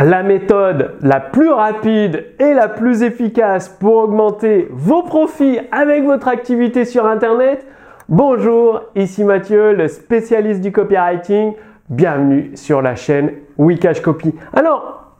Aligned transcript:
la 0.00 0.22
méthode 0.22 0.92
la 1.02 1.20
plus 1.20 1.50
rapide 1.50 2.24
et 2.38 2.54
la 2.54 2.68
plus 2.68 3.02
efficace 3.02 3.68
pour 3.68 3.96
augmenter 3.96 4.66
vos 4.70 5.02
profits 5.02 5.58
avec 5.72 6.04
votre 6.04 6.26
activité 6.26 6.86
sur 6.86 7.06
Internet. 7.06 7.66
Bonjour, 8.08 8.82
ici 8.96 9.24
Mathieu, 9.24 9.74
le 9.74 9.88
spécialiste 9.88 10.62
du 10.62 10.72
copywriting. 10.72 11.52
Bienvenue 11.90 12.52
sur 12.54 12.80
la 12.80 12.94
chaîne 12.94 13.32
Wikash 13.58 14.00
Copy. 14.00 14.34
Alors, 14.54 15.12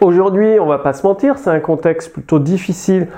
aujourd'hui, 0.00 0.58
on 0.58 0.66
va 0.66 0.78
pas 0.78 0.94
se 0.94 1.06
mentir, 1.06 1.36
c'est 1.36 1.50
un 1.50 1.60
contexte 1.60 2.12
plutôt 2.12 2.38
difficile 2.38 3.08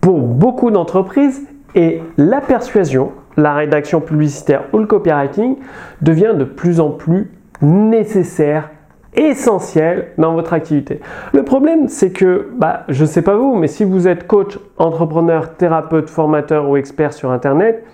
pour 0.00 0.18
beaucoup 0.18 0.70
d'entreprises 0.70 1.46
et 1.74 2.00
la 2.16 2.40
persuasion, 2.40 3.12
la 3.36 3.52
rédaction 3.52 4.00
publicitaire 4.00 4.64
ou 4.72 4.78
le 4.78 4.86
copywriting 4.86 5.56
devient 6.00 6.32
de 6.34 6.44
plus 6.44 6.80
en 6.80 6.90
plus 6.90 7.30
nécessaire 7.60 8.70
essentiel 9.14 10.08
dans 10.18 10.34
votre 10.34 10.52
activité. 10.52 11.00
Le 11.32 11.42
problème, 11.42 11.88
c'est 11.88 12.10
que, 12.10 12.50
bah, 12.56 12.84
je 12.88 13.02
ne 13.02 13.08
sais 13.08 13.22
pas 13.22 13.36
vous, 13.36 13.54
mais 13.54 13.66
si 13.66 13.84
vous 13.84 14.06
êtes 14.06 14.26
coach, 14.26 14.58
entrepreneur, 14.76 15.54
thérapeute, 15.56 16.10
formateur 16.10 16.68
ou 16.68 16.76
expert 16.76 17.12
sur 17.12 17.30
Internet, 17.30 17.84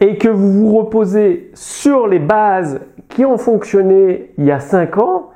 et 0.00 0.16
que 0.18 0.28
vous 0.28 0.52
vous 0.52 0.76
reposez 0.76 1.50
sur 1.54 2.06
les 2.06 2.18
bases 2.18 2.80
qui 3.08 3.24
ont 3.24 3.38
fonctionné 3.38 4.32
il 4.38 4.44
y 4.44 4.50
a 4.50 4.60
5 4.60 4.98
ans, 4.98 5.30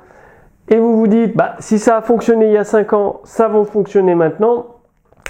et 0.69 0.77
vous 0.77 0.97
vous 0.97 1.07
dites, 1.07 1.35
bah, 1.35 1.55
si 1.59 1.79
ça 1.79 1.97
a 1.97 2.01
fonctionné 2.01 2.47
il 2.47 2.53
y 2.53 2.57
a 2.57 2.63
5 2.63 2.93
ans, 2.93 3.21
ça 3.23 3.47
va 3.47 3.63
fonctionner 3.65 4.15
maintenant, 4.15 4.67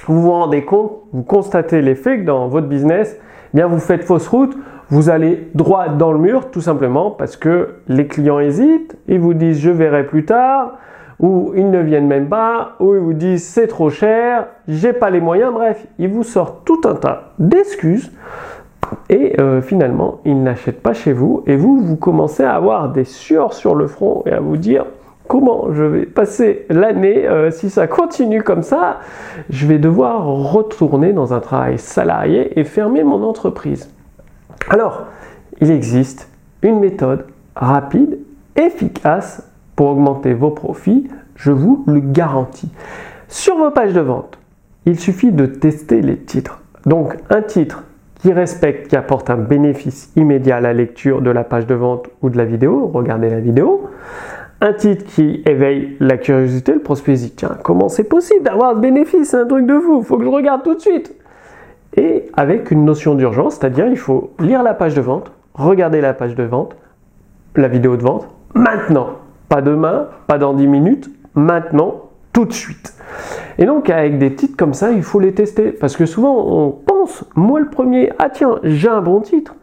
vous 0.07 0.21
vous 0.21 0.31
rendez 0.31 0.65
compte, 0.65 0.99
vous 1.13 1.23
constatez 1.23 1.81
l'effet 1.81 2.19
que 2.19 2.25
dans 2.25 2.47
votre 2.47 2.67
business, 2.67 3.17
eh 3.53 3.57
bien 3.57 3.67
vous 3.67 3.79
faites 3.79 4.03
fausse 4.03 4.27
route, 4.27 4.55
vous 4.93 5.09
allez 5.09 5.49
droit 5.55 5.89
dans 5.89 6.11
le 6.11 6.19
mur 6.19 6.51
tout 6.51 6.61
simplement 6.61 7.09
parce 7.09 7.35
que 7.35 7.77
les 7.87 8.05
clients 8.05 8.37
hésitent, 8.37 8.95
ils 9.07 9.19
vous 9.19 9.33
disent 9.33 9.59
je 9.59 9.71
verrai 9.71 10.05
plus 10.05 10.23
tard, 10.23 10.73
ou 11.19 11.51
ils 11.55 11.71
ne 11.71 11.79
viennent 11.79 12.05
même 12.05 12.29
pas, 12.29 12.75
ou 12.79 12.93
ils 12.93 13.01
vous 13.01 13.13
disent 13.13 13.43
c'est 13.43 13.65
trop 13.65 13.89
cher, 13.89 14.45
j'ai 14.67 14.93
pas 14.93 15.09
les 15.09 15.19
moyens, 15.19 15.51
bref, 15.51 15.83
ils 15.97 16.09
vous 16.09 16.21
sortent 16.21 16.63
tout 16.63 16.81
un 16.85 16.93
tas 16.93 17.33
d'excuses 17.39 18.11
et 19.09 19.41
euh, 19.41 19.63
finalement 19.63 20.19
ils 20.25 20.43
n'achètent 20.43 20.83
pas 20.83 20.93
chez 20.93 21.11
vous 21.11 21.41
et 21.47 21.55
vous, 21.55 21.79
vous 21.79 21.95
commencez 21.95 22.43
à 22.43 22.53
avoir 22.53 22.89
des 22.89 23.05
sueurs 23.05 23.53
sur 23.53 23.73
le 23.73 23.87
front 23.87 24.21
et 24.27 24.31
à 24.31 24.41
vous 24.41 24.57
dire 24.57 24.85
comment 25.27 25.73
je 25.73 25.85
vais 25.85 26.05
passer 26.05 26.67
l'année 26.69 27.27
euh, 27.27 27.49
si 27.49 27.71
ça 27.71 27.87
continue 27.87 28.43
comme 28.43 28.61
ça, 28.61 28.99
je 29.49 29.65
vais 29.65 29.79
devoir 29.79 30.27
retourner 30.27 31.13
dans 31.13 31.33
un 31.33 31.39
travail 31.39 31.79
salarié 31.79 32.59
et 32.59 32.63
fermer 32.63 33.03
mon 33.03 33.23
entreprise. 33.23 33.89
Alors, 34.69 35.07
il 35.61 35.71
existe 35.71 36.29
une 36.61 36.79
méthode 36.79 37.25
rapide, 37.55 38.17
efficace 38.55 39.49
pour 39.75 39.87
augmenter 39.87 40.33
vos 40.33 40.51
profits, 40.51 41.09
je 41.35 41.51
vous 41.51 41.83
le 41.87 41.99
garantis. 41.99 42.71
Sur 43.27 43.57
vos 43.57 43.71
pages 43.71 43.93
de 43.93 44.01
vente, 44.01 44.37
il 44.85 44.99
suffit 44.99 45.31
de 45.31 45.45
tester 45.45 46.01
les 46.01 46.17
titres. 46.17 46.61
Donc 46.85 47.15
un 47.29 47.41
titre 47.41 47.83
qui 48.15 48.31
respecte, 48.31 48.87
qui 48.87 48.95
apporte 48.95 49.29
un 49.29 49.37
bénéfice 49.37 50.11
immédiat 50.15 50.57
à 50.57 50.61
la 50.61 50.73
lecture 50.73 51.21
de 51.21 51.29
la 51.29 51.43
page 51.43 51.67
de 51.67 51.75
vente 51.75 52.09
ou 52.21 52.29
de 52.29 52.37
la 52.37 52.45
vidéo, 52.45 52.89
regardez 52.93 53.29
la 53.29 53.39
vidéo. 53.39 53.89
Un 54.61 54.73
titre 54.73 55.03
qui 55.05 55.43
éveille 55.45 55.97
la 55.99 56.17
curiosité, 56.17 56.73
le 56.73 56.79
prospect 56.79 57.15
dit 57.15 57.31
tiens, 57.31 57.57
comment 57.63 57.89
c'est 57.89 58.05
possible 58.05 58.43
d'avoir 58.43 58.75
ce 58.75 58.79
bénéfice, 58.79 59.29
c'est 59.29 59.37
un 59.37 59.47
truc 59.47 59.65
de 59.65 59.77
fou, 59.77 60.01
faut 60.03 60.17
que 60.17 60.23
je 60.23 60.29
regarde 60.29 60.63
tout 60.63 60.75
de 60.75 60.79
suite 60.79 61.13
et 61.95 62.25
avec 62.33 62.71
une 62.71 62.85
notion 62.85 63.15
d'urgence, 63.15 63.55
c'est-à-dire 63.55 63.87
il 63.87 63.97
faut 63.97 64.31
lire 64.39 64.63
la 64.63 64.73
page 64.73 64.95
de 64.95 65.01
vente, 65.01 65.31
regarder 65.53 66.01
la 66.01 66.13
page 66.13 66.35
de 66.35 66.43
vente, 66.43 66.75
la 67.55 67.67
vidéo 67.67 67.97
de 67.97 68.03
vente, 68.03 68.27
maintenant, 68.53 69.09
pas 69.49 69.61
demain, 69.61 70.07
pas 70.27 70.37
dans 70.37 70.53
10 70.53 70.67
minutes, 70.67 71.09
maintenant, 71.35 72.09
tout 72.31 72.45
de 72.45 72.53
suite. 72.53 72.95
Et 73.59 73.65
donc 73.65 73.89
avec 73.89 74.17
des 74.17 74.33
titres 74.33 74.57
comme 74.57 74.73
ça, 74.73 74.91
il 74.91 75.03
faut 75.03 75.19
les 75.19 75.33
tester 75.33 75.71
parce 75.71 75.95
que 75.95 76.05
souvent 76.05 76.35
on 76.47 76.71
pense, 76.71 77.25
moi 77.35 77.59
le 77.59 77.69
premier, 77.69 78.11
ah 78.19 78.29
tiens, 78.29 78.59
j'ai 78.63 78.89
un 78.89 79.01
bon 79.01 79.21
titre. 79.21 79.55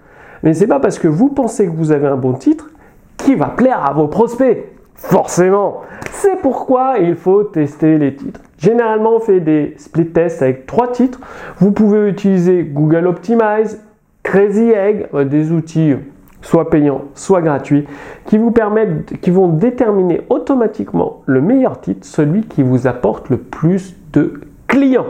Mais 0.42 0.54
c'est 0.54 0.68
pas 0.68 0.80
parce 0.80 0.98
que 0.98 1.08
vous 1.08 1.28
pensez 1.28 1.66
que 1.66 1.72
vous 1.72 1.92
avez 1.92 2.06
un 2.06 2.16
bon 2.16 2.32
titre 2.32 2.70
qui 3.16 3.34
va 3.34 3.46
plaire 3.46 3.84
à 3.84 3.92
vos 3.92 4.06
prospects. 4.08 4.64
Forcément. 4.94 5.80
C'est 6.12 6.36
pourquoi 6.40 6.98
il 6.98 7.16
faut 7.16 7.44
tester 7.44 7.98
les 7.98 8.14
titres. 8.14 8.40
Généralement, 8.60 9.16
on 9.16 9.20
fait 9.20 9.40
des 9.40 9.74
split 9.78 10.08
tests 10.08 10.42
avec 10.42 10.66
trois 10.66 10.92
titres. 10.92 11.20
Vous 11.58 11.72
pouvez 11.72 12.08
utiliser 12.08 12.62
Google 12.62 13.06
Optimize, 13.06 13.82
Crazy 14.22 14.70
Egg, 14.70 15.08
euh, 15.14 15.24
des 15.24 15.50
outils 15.50 15.94
soit 16.42 16.70
payants, 16.70 17.04
soit 17.14 17.42
gratuits, 17.42 17.86
qui 18.26 18.38
vous 18.38 18.50
permettent, 18.50 19.20
qui 19.20 19.30
vont 19.30 19.48
déterminer 19.48 20.22
automatiquement 20.28 21.22
le 21.26 21.40
meilleur 21.40 21.80
titre, 21.80 22.06
celui 22.06 22.42
qui 22.42 22.62
vous 22.62 22.86
apporte 22.86 23.28
le 23.30 23.38
plus 23.38 23.96
de 24.12 24.40
clients. 24.66 25.06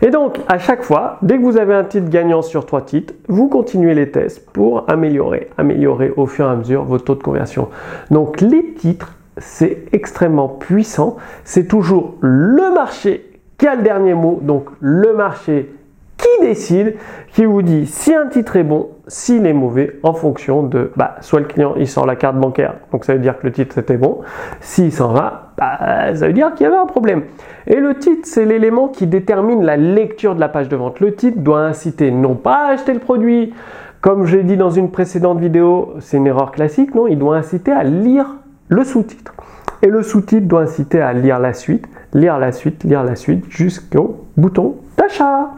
Et 0.00 0.10
donc, 0.10 0.40
à 0.48 0.58
chaque 0.58 0.82
fois, 0.82 1.18
dès 1.22 1.38
que 1.38 1.42
vous 1.42 1.58
avez 1.58 1.74
un 1.74 1.84
titre 1.84 2.08
gagnant 2.08 2.42
sur 2.42 2.66
trois 2.66 2.82
titres, 2.82 3.14
vous 3.28 3.48
continuez 3.48 3.94
les 3.94 4.10
tests 4.10 4.44
pour 4.52 4.90
améliorer, 4.90 5.48
améliorer 5.58 6.12
au 6.16 6.26
fur 6.26 6.46
et 6.46 6.50
à 6.50 6.56
mesure 6.56 6.84
vos 6.84 6.98
taux 6.98 7.14
de 7.14 7.22
conversion. 7.22 7.68
Donc, 8.10 8.40
les 8.40 8.74
titres 8.74 9.16
c'est 9.38 9.84
extrêmement 9.92 10.48
puissant. 10.48 11.16
C'est 11.44 11.66
toujours 11.66 12.14
le 12.20 12.72
marché 12.74 13.30
qui 13.58 13.66
a 13.66 13.76
le 13.76 13.82
dernier 13.82 14.14
mot, 14.14 14.40
donc 14.42 14.68
le 14.80 15.12
marché 15.14 15.72
qui 16.16 16.46
décide, 16.46 16.94
qui 17.32 17.44
vous 17.44 17.62
dit 17.62 17.86
si 17.86 18.14
un 18.14 18.26
titre 18.26 18.56
est 18.56 18.62
bon, 18.62 18.90
s'il 19.08 19.44
est 19.46 19.52
mauvais, 19.52 19.98
en 20.02 20.14
fonction 20.14 20.62
de, 20.62 20.92
bah, 20.96 21.16
soit 21.20 21.40
le 21.40 21.46
client 21.46 21.74
il 21.76 21.88
sort 21.88 22.06
la 22.06 22.14
carte 22.14 22.36
bancaire, 22.36 22.74
donc 22.92 23.04
ça 23.04 23.14
veut 23.14 23.18
dire 23.18 23.38
que 23.38 23.46
le 23.46 23.52
titre 23.52 23.78
était 23.78 23.96
bon, 23.96 24.20
s'il 24.60 24.92
s'en 24.92 25.12
va, 25.12 25.52
bah, 25.58 26.14
ça 26.14 26.26
veut 26.26 26.32
dire 26.32 26.54
qu'il 26.54 26.64
y 26.64 26.66
avait 26.66 26.76
un 26.76 26.86
problème. 26.86 27.22
Et 27.66 27.76
le 27.76 27.94
titre, 27.94 28.22
c'est 28.24 28.44
l'élément 28.44 28.88
qui 28.88 29.06
détermine 29.06 29.64
la 29.64 29.76
lecture 29.76 30.34
de 30.34 30.40
la 30.40 30.48
page 30.48 30.68
de 30.68 30.76
vente. 30.76 31.00
Le 31.00 31.14
titre 31.14 31.38
doit 31.38 31.60
inciter 31.60 32.10
non 32.10 32.34
pas 32.34 32.66
à 32.66 32.72
acheter 32.72 32.92
le 32.92 33.00
produit, 33.00 33.52
comme 34.00 34.26
j'ai 34.26 34.42
dit 34.42 34.56
dans 34.56 34.70
une 34.70 34.90
précédente 34.90 35.38
vidéo, 35.38 35.94
c'est 36.00 36.16
une 36.16 36.26
erreur 36.26 36.50
classique, 36.50 36.94
non, 36.94 37.06
il 37.06 37.18
doit 37.18 37.36
inciter 37.36 37.70
à 37.72 37.84
lire 37.84 38.26
le 38.72 38.84
sous-titre. 38.84 39.34
Et 39.82 39.88
le 39.88 40.02
sous-titre 40.02 40.46
doit 40.46 40.62
inciter 40.62 41.00
à 41.00 41.12
lire 41.12 41.38
la 41.38 41.52
suite, 41.52 41.86
lire 42.14 42.38
la 42.38 42.52
suite, 42.52 42.84
lire 42.84 43.04
la 43.04 43.16
suite 43.16 43.44
jusqu'au 43.50 44.24
bouton 44.36 44.76
d'achat, 44.96 45.50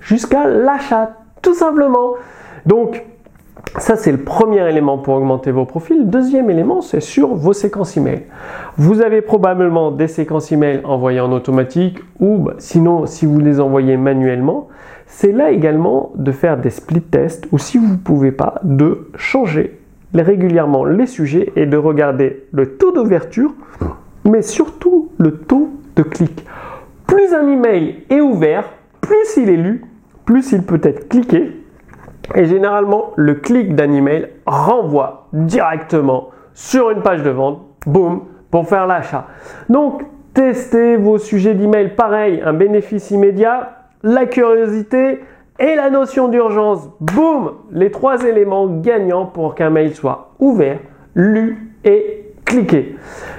jusqu'à 0.00 0.46
l'achat, 0.46 1.12
tout 1.42 1.54
simplement. 1.54 2.14
Donc, 2.64 3.04
ça, 3.78 3.96
c'est 3.96 4.12
le 4.12 4.18
premier 4.18 4.66
élément 4.68 4.98
pour 4.98 5.14
augmenter 5.14 5.50
vos 5.50 5.64
profils. 5.64 6.08
deuxième 6.08 6.48
élément, 6.48 6.80
c'est 6.80 7.00
sur 7.00 7.34
vos 7.34 7.52
séquences 7.52 7.96
email. 7.96 8.22
Vous 8.76 9.02
avez 9.02 9.20
probablement 9.20 9.90
des 9.90 10.06
séquences 10.06 10.52
email 10.52 10.80
envoyées 10.84 11.20
en 11.20 11.32
automatique 11.32 11.98
ou 12.20 12.38
bah, 12.38 12.54
sinon, 12.58 13.06
si 13.06 13.26
vous 13.26 13.40
les 13.40 13.60
envoyez 13.60 13.96
manuellement, 13.96 14.68
c'est 15.06 15.32
là 15.32 15.50
également 15.50 16.12
de 16.14 16.32
faire 16.32 16.56
des 16.56 16.70
split 16.70 17.02
tests 17.02 17.46
ou 17.52 17.58
si 17.58 17.76
vous 17.78 17.88
ne 17.88 17.96
pouvez 17.96 18.32
pas, 18.32 18.60
de 18.62 19.10
changer 19.16 19.83
régulièrement 20.22 20.84
les 20.84 21.06
sujets 21.06 21.52
et 21.56 21.66
de 21.66 21.76
regarder 21.76 22.44
le 22.52 22.76
taux 22.76 22.92
d'ouverture, 22.92 23.52
mais 24.24 24.42
surtout 24.42 25.10
le 25.18 25.32
taux 25.32 25.70
de 25.96 26.02
clic. 26.02 26.44
Plus 27.06 27.34
un 27.34 27.48
email 27.48 28.04
est 28.10 28.20
ouvert, 28.20 28.64
plus 29.00 29.36
il 29.36 29.50
est 29.50 29.56
lu, 29.56 29.84
plus 30.24 30.52
il 30.52 30.62
peut 30.62 30.80
être 30.82 31.08
cliqué. 31.08 31.52
Et 32.34 32.46
généralement, 32.46 33.12
le 33.16 33.34
clic 33.34 33.74
d'un 33.74 33.92
email 33.92 34.28
renvoie 34.46 35.28
directement 35.32 36.30
sur 36.54 36.90
une 36.90 37.02
page 37.02 37.22
de 37.22 37.30
vente, 37.30 37.60
boum, 37.86 38.22
pour 38.50 38.66
faire 38.68 38.86
l'achat. 38.86 39.26
Donc, 39.68 40.04
testez 40.32 40.96
vos 40.96 41.18
sujets 41.18 41.54
d'email. 41.54 41.94
Pareil, 41.94 42.40
un 42.44 42.54
bénéfice 42.54 43.10
immédiat, 43.10 43.88
la 44.02 44.26
curiosité, 44.26 45.20
et 45.58 45.74
la 45.74 45.90
notion 45.90 46.28
d'urgence. 46.28 46.88
Boum 47.00 47.52
Les 47.72 47.90
trois 47.90 48.24
éléments 48.24 48.66
gagnants 48.66 49.26
pour 49.26 49.54
qu'un 49.54 49.70
mail 49.70 49.94
soit 49.94 50.34
ouvert, 50.38 50.78
lu 51.14 51.74
et 51.84 52.32
cliqué. 52.44 52.96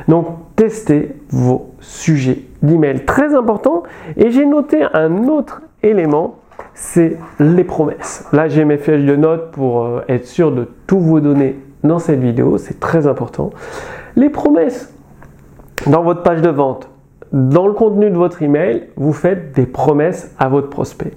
Donc, 0.08 0.28
testez 0.56 1.16
vos 1.30 1.72
sujets 1.80 2.40
d'email. 2.62 3.06
Très 3.06 3.36
important. 3.36 3.84
Et 4.18 4.32
j'ai 4.32 4.46
noté 4.46 4.84
un 4.94 5.28
autre 5.28 5.62
élément, 5.84 6.36
c'est 6.74 7.18
les 7.40 7.64
promesses. 7.64 8.28
Là, 8.34 8.48
j'ai 8.48 8.66
mes 8.66 8.78
fiches 8.78 9.06
de 9.06 9.16
notes 9.16 9.52
pour 9.52 9.86
euh, 9.86 10.02
être 10.08 10.26
sûr 10.26 10.52
de 10.52 10.68
tout 10.88 11.00
vous 11.00 11.20
donner 11.20 11.60
dans 11.84 12.00
cette 12.00 12.20
vidéo. 12.20 12.58
C'est 12.58 12.80
très 12.80 13.08
important. 13.08 13.52
Les 14.16 14.30
promesses. 14.30 14.92
Dans 15.88 16.02
votre 16.02 16.24
page 16.24 16.42
de 16.42 16.50
vente, 16.50 16.90
dans 17.32 17.68
le 17.68 17.74
contenu 17.74 18.10
de 18.10 18.16
votre 18.16 18.42
email, 18.42 18.88
vous 18.96 19.14
faites 19.14 19.52
des 19.52 19.68
promesses 19.68 20.34
à 20.40 20.48
votre 20.48 20.70
prospect. 20.70 21.12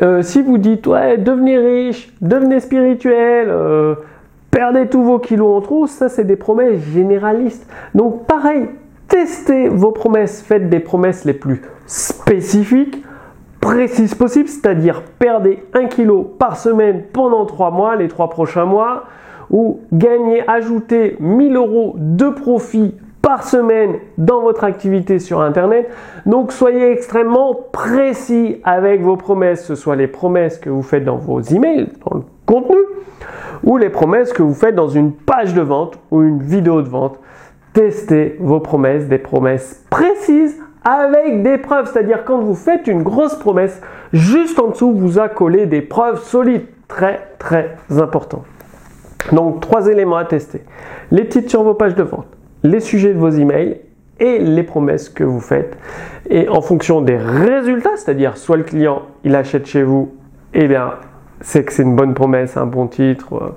Euh, 0.00 0.22
si 0.22 0.42
vous 0.42 0.58
dites 0.58 0.86
ouais, 0.86 1.18
devenez 1.18 1.58
riche, 1.58 2.12
devenez 2.20 2.60
spirituel, 2.60 3.48
euh, 3.50 3.96
perdez 4.50 4.86
tous 4.86 5.02
vos 5.02 5.18
kilos 5.18 5.56
en 5.56 5.60
trop, 5.60 5.86
ça 5.88 6.08
c'est 6.08 6.24
des 6.24 6.36
promesses 6.36 6.80
généralistes. 6.92 7.68
Donc 7.94 8.26
pareil, 8.26 8.68
testez 9.08 9.68
vos 9.68 9.90
promesses, 9.90 10.40
faites 10.40 10.68
des 10.68 10.78
promesses 10.78 11.24
les 11.24 11.32
plus 11.32 11.62
spécifiques, 11.86 13.02
précises 13.60 14.14
possibles, 14.14 14.48
c'est-à-dire 14.48 15.02
perdez 15.18 15.64
un 15.74 15.86
kilo 15.86 16.22
par 16.22 16.56
semaine 16.56 17.02
pendant 17.12 17.44
trois 17.44 17.72
mois, 17.72 17.96
les 17.96 18.06
trois 18.06 18.30
prochains 18.30 18.66
mois, 18.66 19.06
ou 19.50 19.80
gagnez, 19.92 20.48
ajoutez 20.48 21.16
1000 21.18 21.56
euros 21.56 21.94
de 21.96 22.28
profit 22.28 22.94
par 23.22 23.44
semaine 23.44 23.96
dans 24.16 24.40
votre 24.40 24.64
activité 24.64 25.18
sur 25.18 25.40
Internet. 25.40 25.88
Donc 26.26 26.52
soyez 26.52 26.90
extrêmement 26.90 27.54
précis 27.72 28.60
avec 28.64 29.02
vos 29.02 29.16
promesses, 29.16 29.60
que 29.62 29.66
ce 29.68 29.74
soit 29.74 29.96
les 29.96 30.06
promesses 30.06 30.58
que 30.58 30.70
vous 30.70 30.82
faites 30.82 31.04
dans 31.04 31.16
vos 31.16 31.40
emails, 31.40 31.88
dans 32.06 32.18
le 32.18 32.22
contenu, 32.46 32.78
ou 33.64 33.76
les 33.76 33.90
promesses 33.90 34.32
que 34.32 34.42
vous 34.42 34.54
faites 34.54 34.74
dans 34.74 34.88
une 34.88 35.12
page 35.12 35.54
de 35.54 35.62
vente 35.62 35.98
ou 36.10 36.22
une 36.22 36.42
vidéo 36.42 36.82
de 36.82 36.88
vente. 36.88 37.18
Testez 37.72 38.36
vos 38.40 38.60
promesses, 38.60 39.06
des 39.08 39.18
promesses 39.18 39.84
précises 39.90 40.58
avec 40.84 41.42
des 41.42 41.58
preuves. 41.58 41.90
C'est-à-dire 41.92 42.24
quand 42.24 42.38
vous 42.38 42.54
faites 42.54 42.86
une 42.86 43.02
grosse 43.02 43.34
promesse, 43.34 43.80
juste 44.12 44.58
en 44.58 44.68
dessous, 44.68 44.92
vous 44.92 45.18
accolez 45.18 45.66
des 45.66 45.82
preuves 45.82 46.22
solides. 46.22 46.66
Très 46.88 47.20
très 47.38 47.76
important. 47.90 48.44
Donc 49.32 49.60
trois 49.60 49.88
éléments 49.88 50.16
à 50.16 50.24
tester. 50.24 50.62
Les 51.10 51.28
titres 51.28 51.50
sur 51.50 51.62
vos 51.62 51.74
pages 51.74 51.94
de 51.94 52.02
vente, 52.02 52.26
les 52.62 52.80
sujets 52.80 53.12
de 53.12 53.18
vos 53.18 53.30
emails 53.30 53.78
et 54.20 54.38
les 54.38 54.62
promesses 54.62 55.08
que 55.08 55.24
vous 55.24 55.40
faites. 55.40 55.76
Et 56.28 56.48
en 56.48 56.60
fonction 56.60 57.00
des 57.00 57.16
résultats, 57.16 57.96
c'est-à-dire 57.96 58.36
soit 58.36 58.56
le 58.56 58.64
client 58.64 59.02
il 59.24 59.34
achète 59.34 59.66
chez 59.66 59.82
vous, 59.82 60.12
eh 60.54 60.68
bien 60.68 60.94
c'est 61.40 61.64
que 61.64 61.72
c'est 61.72 61.82
une 61.82 61.96
bonne 61.96 62.14
promesse, 62.14 62.56
un 62.56 62.66
bon 62.66 62.86
titre, 62.86 63.34
euh, 63.34 63.50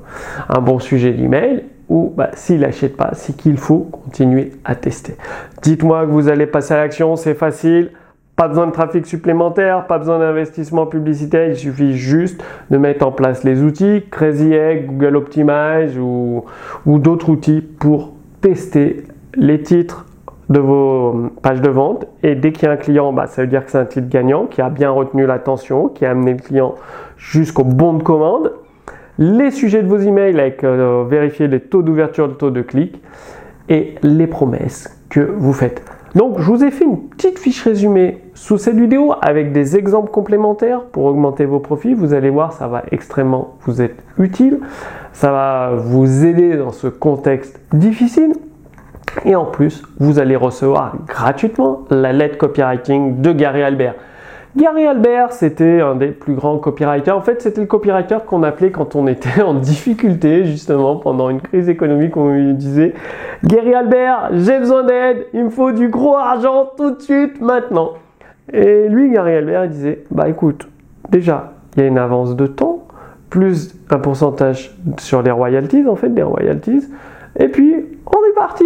un 0.50 0.62
bon 0.62 0.80
sujet 0.80 1.12
d'email, 1.14 1.64
ou 1.90 2.14
bah, 2.16 2.30
s'il 2.34 2.62
n'achète 2.62 2.96
pas, 2.96 3.12
c'est 3.14 3.36
qu'il 3.36 3.58
faut 3.58 3.80
continuer 3.80 4.52
à 4.64 4.76
tester. 4.76 5.16
Dites-moi 5.62 6.06
que 6.06 6.12
vous 6.12 6.30
allez 6.30 6.46
passer 6.46 6.74
à 6.74 6.78
l'action, 6.78 7.16
c'est 7.16 7.34
facile. 7.34 7.92
Pas 8.36 8.48
besoin 8.48 8.68
de 8.68 8.72
trafic 8.72 9.06
supplémentaire, 9.06 9.88
pas 9.88 9.98
besoin 9.98 10.18
d'investissement 10.20 10.86
publicitaire, 10.86 11.50
il 11.50 11.56
suffit 11.56 11.98
juste 11.98 12.42
de 12.70 12.78
mettre 12.78 13.06
en 13.06 13.12
place 13.12 13.44
les 13.44 13.62
outils, 13.62 14.04
Crazy 14.10 14.54
Egg, 14.54 14.86
Google 14.88 15.18
Optimize 15.18 15.98
ou, 16.00 16.46
ou 16.86 16.98
d'autres 16.98 17.30
outils 17.30 17.62
pour 17.62 18.14
tester 18.42 19.04
les 19.36 19.62
titres 19.62 20.06
de 20.50 20.60
vos 20.60 21.30
pages 21.42 21.62
de 21.62 21.70
vente. 21.70 22.06
Et 22.24 22.36
dès 22.36 22.52
qu'il 22.52 22.64
y 22.64 22.68
a 22.68 22.72
un 22.72 22.78
client, 22.78 23.14
bah, 23.14 23.28
ça 23.28 23.42
veut 23.42 23.48
dire 23.48 23.66
que 23.66 23.72
c'est 23.72 23.78
un 23.78 23.86
titre 23.86 24.10
gagnant 24.10 24.46
qui 24.46 24.62
a 24.62 24.70
bien 24.70 24.92
retenu 24.92 25.26
l'attention, 25.26 25.88
qui 25.88 26.06
a 26.06 26.12
amené 26.12 26.34
le 26.34 26.40
client 26.40 26.76
jusqu'au 27.18 27.64
bon 27.64 27.94
de 27.94 28.04
commande. 28.04 28.54
Les 29.18 29.52
sujets 29.52 29.84
de 29.84 29.88
vos 29.88 30.00
emails 30.00 30.40
avec 30.40 30.64
euh, 30.64 31.06
vérifier 31.08 31.48
les 31.48 31.60
taux 31.60 31.82
d'ouverture, 31.82 32.28
le 32.28 32.34
taux 32.34 32.50
de 32.50 32.62
clic 32.62 33.02
et 33.70 33.96
les 34.04 34.28
promesses 34.28 35.00
que 35.10 35.20
vous 35.20 35.54
faites. 35.54 35.84
Donc, 36.16 36.40
je 36.40 36.52
vous 36.52 36.64
ai 36.64 36.72
fait 36.72 36.86
une 36.86 37.08
petite 37.10 37.40
fiche 37.40 37.64
résumée 37.64 38.22
sous 38.42 38.58
cette 38.58 38.76
vidéo 38.76 39.14
avec 39.22 39.52
des 39.52 39.78
exemples 39.78 40.10
complémentaires 40.10 40.82
pour 40.82 41.06
augmenter 41.06 41.46
vos 41.46 41.60
profits. 41.60 41.94
Vous 41.94 42.16
allez 42.16 42.32
voir, 42.32 42.54
ça 42.54 42.68
va 42.68 42.82
extrêmement 42.90 43.54
vous 43.68 43.84
être 43.84 44.04
utile. 44.18 44.62
Ça 45.14 45.32
va 45.32 45.74
vous 45.76 46.26
aider 46.26 46.58
dans 46.58 46.72
ce 46.72 46.88
contexte 46.88 47.62
difficile. 47.72 48.34
Et 49.26 49.36
en 49.36 49.46
plus, 49.46 49.84
vous 50.00 50.18
allez 50.18 50.36
recevoir 50.36 50.96
gratuitement 51.06 51.82
la 51.92 52.14
lettre 52.14 52.40
copywriting 52.40 53.22
de 53.22 53.32
Gary 53.32 53.62
Albert. 53.62 53.94
Gary 54.58 54.88
Albert, 54.88 55.34
c'était 55.34 55.80
un 55.80 55.94
des 55.94 56.08
plus 56.08 56.34
grands 56.34 56.58
copywriters. 56.58 57.16
En 57.16 57.22
fait, 57.22 57.44
c'était 57.44 57.62
le 57.62 57.68
copywriter 57.68 58.18
qu'on 58.26 58.42
appelait 58.42 58.72
quand 58.72 58.96
on 58.96 59.06
était 59.06 59.44
en 59.44 59.54
difficulté, 59.54 60.46
justement, 60.46 60.96
pendant 60.96 61.30
une 61.30 61.42
crise 61.42 61.70
économique. 61.70 62.18
On 62.18 62.30
lui 62.30 62.56
disait 62.56 62.96
Gary 63.44 63.76
Albert, 63.76 64.32
j'ai 64.34 64.58
besoin 64.58 64.84
d'aide, 64.84 65.28
il 65.36 65.44
me 65.44 65.50
faut 65.52 65.72
du 65.72 65.90
gros 65.90 66.16
argent 66.16 66.72
tout 66.76 66.96
de 66.96 67.02
suite, 67.02 67.40
maintenant. 67.40 67.92
Et 68.54 68.90
lui, 68.90 69.12
Gary 69.12 69.36
Albert, 69.36 69.66
il 69.66 69.72
disait 69.72 70.04
Bah 70.12 70.28
écoute, 70.28 70.68
déjà, 71.10 71.54
il 71.76 71.84
y 71.84 71.86
a 71.86 71.88
une 71.88 71.98
avance 71.98 72.36
de 72.36 72.48
temps, 72.48 72.88
plus 73.30 73.76
un 73.90 74.00
pourcentage 74.00 74.76
sur 74.98 75.22
les 75.22 75.32
royalties, 75.32 75.86
en 75.88 75.96
fait, 75.96 76.10
des 76.10 76.24
royalties. 76.24 76.88
Et 77.40 77.48
puis, 77.48 77.74
on 78.06 78.30
est 78.30 78.36
parti 78.36 78.66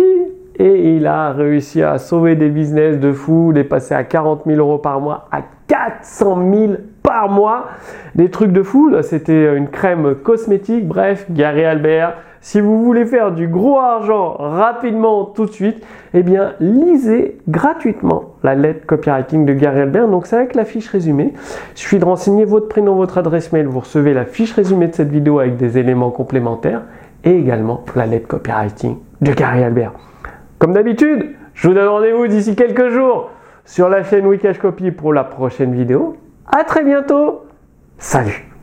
et 0.57 0.95
il 0.95 1.05
a 1.05 1.31
réussi 1.31 1.81
à 1.81 1.97
sauver 1.97 2.35
des 2.35 2.49
business 2.49 2.99
de 2.99 3.11
fou, 3.11 3.51
les 3.51 3.63
passer 3.63 3.93
à 3.93 4.03
40 4.03 4.43
000 4.45 4.57
euros 4.57 4.77
par 4.77 5.01
mois 5.01 5.27
à 5.31 5.41
400 5.67 6.51
000 6.51 6.73
par 7.03 7.29
mois. 7.29 7.65
Des 8.15 8.29
trucs 8.29 8.51
de 8.51 8.63
fou, 8.63 8.91
c'était 9.01 9.55
une 9.55 9.67
crème 9.67 10.15
cosmétique. 10.15 10.87
Bref, 10.87 11.25
Gary 11.29 11.65
Albert, 11.65 12.15
si 12.39 12.61
vous 12.61 12.83
voulez 12.83 13.05
faire 13.05 13.31
du 13.31 13.47
gros 13.47 13.79
argent 13.79 14.35
rapidement 14.39 15.25
tout 15.25 15.45
de 15.45 15.51
suite, 15.51 15.85
eh 16.13 16.23
bien, 16.23 16.53
lisez 16.59 17.39
gratuitement 17.49 18.34
la 18.45 18.55
lettre 18.55 18.85
copywriting 18.85 19.45
de 19.45 19.53
Gary 19.53 19.81
Albert. 19.81 20.07
Donc, 20.07 20.27
c'est 20.27 20.37
avec 20.37 20.55
la 20.55 20.63
fiche 20.63 20.87
résumée. 20.87 21.33
Il 21.35 21.77
suffit 21.77 21.99
de 21.99 22.05
renseigner 22.05 22.45
votre 22.45 22.69
prénom, 22.69 22.95
votre 22.95 23.17
adresse 23.17 23.51
mail. 23.51 23.67
Vous 23.67 23.81
recevez 23.81 24.13
la 24.13 24.25
fiche 24.25 24.53
résumée 24.53 24.87
de 24.87 24.95
cette 24.95 25.09
vidéo 25.09 25.39
avec 25.39 25.57
des 25.57 25.77
éléments 25.77 26.11
complémentaires 26.11 26.83
et 27.23 27.31
également 27.31 27.83
la 27.95 28.05
lettre 28.05 28.27
copywriting 28.27 28.97
de 29.21 29.33
Gary 29.33 29.63
Albert. 29.63 29.93
Comme 30.59 30.73
d'habitude, 30.73 31.35
je 31.53 31.67
vous 31.67 31.73
donne 31.73 31.87
rendez-vous 31.87 32.27
d'ici 32.27 32.55
quelques 32.55 32.89
jours 32.89 33.31
sur 33.65 33.89
la 33.89 34.03
chaîne 34.03 34.25
Wikash 34.27 34.59
Copy 34.59 34.91
pour 34.91 35.11
la 35.11 35.23
prochaine 35.23 35.73
vidéo. 35.73 36.15
À 36.45 36.63
très 36.63 36.83
bientôt. 36.83 37.45
Salut 37.97 38.54